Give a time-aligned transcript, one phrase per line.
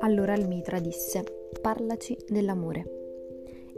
[0.00, 1.24] Allora il mitra disse,
[1.60, 2.84] parlaci dell'amore.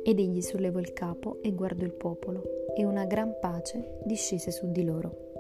[0.02, 2.42] Ed egli sollevò il capo e guardò il popolo,
[2.76, 5.30] e una gran pace discese su di loro.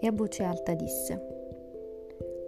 [0.00, 1.20] E a voce alta disse,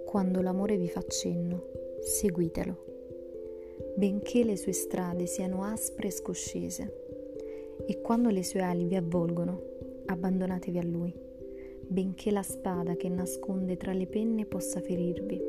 [0.04, 1.64] Quando l'amore vi fa cenno,
[2.00, 2.84] seguitelo,
[3.96, 6.92] benché le sue strade siano aspre e scoscese,
[7.86, 9.62] e quando le sue ali vi avvolgono,
[10.06, 11.14] abbandonatevi a lui,
[11.88, 15.40] benché la spada che nasconde tra le penne possa ferirvi.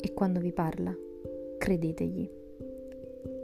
[0.00, 0.94] E quando vi parla,
[1.56, 2.28] credetegli,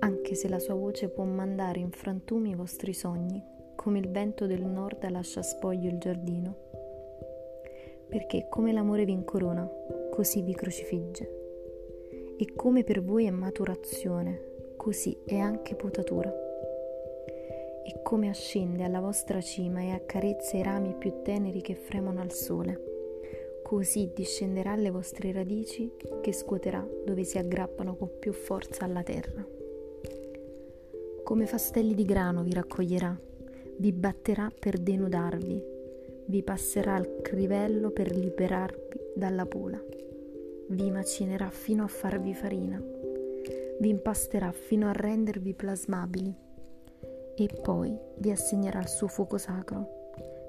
[0.01, 3.43] anche se la sua voce può mandare in frantumi i vostri sogni,
[3.77, 6.57] come il vento del nord lascia spoglio il giardino.
[8.09, 9.69] Perché come l'amore vi incorona,
[10.11, 11.43] così vi crocifigge.
[12.37, 16.44] E come per voi è maturazione, così è anche potatura
[17.87, 22.33] e come ascende alla vostra cima e accarezza i rami più teneri che fremono al
[22.33, 22.93] sole.
[23.63, 29.47] Così discenderà alle vostre radici che scuoterà dove si aggrappano con più forza alla terra.
[31.23, 33.19] Come fastelli di grano vi raccoglierà,
[33.77, 35.63] vi batterà per denudarvi,
[36.27, 39.83] vi passerà al crivello per liberarvi dalla pola,
[40.69, 42.83] vi macinerà fino a farvi farina,
[43.79, 46.45] vi impasterà fino a rendervi plasmabili
[47.37, 50.03] e poi vi assegnerà il suo fuoco sacro,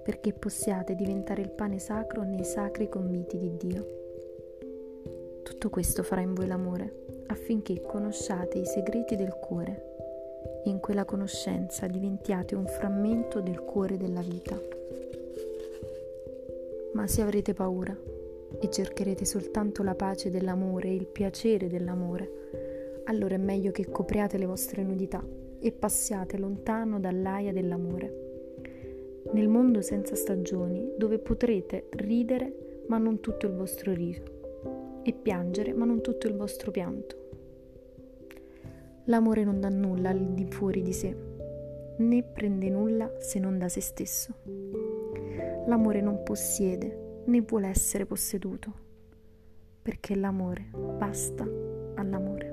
[0.04, 4.04] perché possiate diventare il pane sacro nei sacri conviti di Dio.
[5.42, 9.94] Tutto questo farà in voi l'amore, affinché conosciate i segreti del cuore
[10.64, 14.60] e in quella conoscenza diventiate un frammento del cuore della vita.
[16.94, 17.98] Ma se avrete paura
[18.60, 24.38] e cercherete soltanto la pace dell'amore e il piacere dell'amore, allora è meglio che copriate
[24.38, 29.24] le vostre nudità e passiate lontano dall'aia dell'amore.
[29.34, 35.74] Nel mondo senza stagioni, dove potrete ridere ma non tutto il vostro riso, e piangere
[35.74, 37.30] ma non tutto il vostro pianto.
[39.06, 41.18] L'amore non dà nulla al di fuori di sé,
[41.98, 44.36] né prende nulla se non da se stesso.
[45.66, 48.72] L'amore non possiede né vuole essere posseduto,
[49.82, 50.68] perché l'amore
[51.00, 51.44] basta
[51.96, 52.45] all'amore.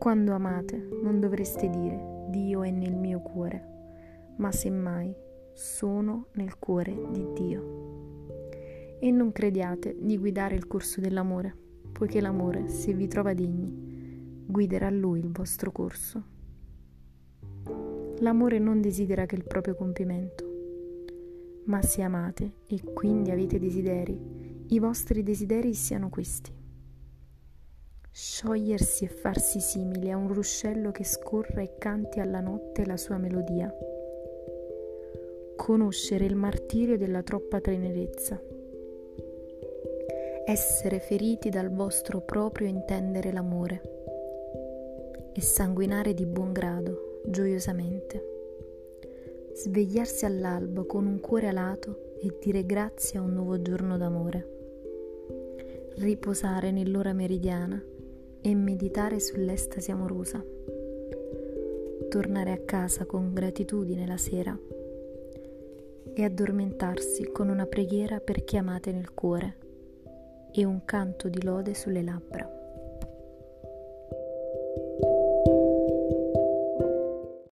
[0.00, 5.14] Quando amate non dovreste dire Dio è nel mio cuore, ma semmai
[5.52, 8.96] sono nel cuore di Dio.
[8.98, 11.54] E non crediate di guidare il corso dell'amore,
[11.92, 16.24] poiché l'amore, se vi trova degni, guiderà lui il vostro corso.
[18.20, 24.78] L'amore non desidera che il proprio compimento, ma se amate e quindi avete desideri, i
[24.78, 26.56] vostri desideri siano questi
[28.22, 33.16] sciogliersi e farsi simile a un ruscello che scorra e canti alla notte la sua
[33.16, 33.74] melodia,
[35.56, 38.38] conoscere il martirio della troppa tenerezza,
[40.44, 43.80] essere feriti dal vostro proprio intendere l'amore.
[45.32, 48.22] E sanguinare di buon grado, gioiosamente,
[49.54, 54.58] svegliarsi all'alba con un cuore alato e dire grazie a un nuovo giorno d'amore.
[55.94, 57.82] Riposare nell'ora meridiana
[58.40, 60.44] e meditare sull'estasi amorosa.
[62.08, 64.58] Tornare a casa con gratitudine la sera
[66.12, 69.56] e addormentarsi con una preghiera per chi amate nel cuore
[70.52, 72.59] e un canto di lode sulle labbra.